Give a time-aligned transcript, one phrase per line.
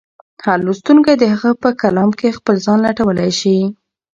[0.45, 3.57] هر لوستونکی د هغه په کلام کې خپل ځان لټولی شي.